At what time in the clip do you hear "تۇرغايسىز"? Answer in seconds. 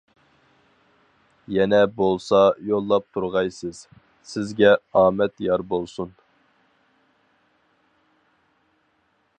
3.17-3.83